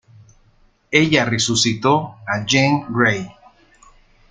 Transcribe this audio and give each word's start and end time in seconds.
Ella 0.89 1.25
resucitó 1.25 2.15
a 2.25 2.43
Jean 2.43 2.91
Grey. 2.91 3.31